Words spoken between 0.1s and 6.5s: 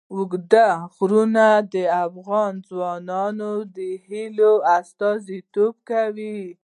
اوږده غرونه د افغان ځوانانو د هیلو استازیتوب کوي.